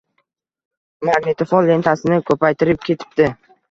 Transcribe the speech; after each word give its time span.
Magnitofon 1.11 1.71
lentasini 1.71 2.21
ko‘paytirib 2.33 2.85
ketibdi. 2.91 3.35